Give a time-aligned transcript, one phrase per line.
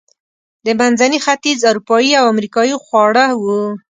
[0.65, 3.43] د منځني ختیځ، اروپایي او امریکایي خواړه و.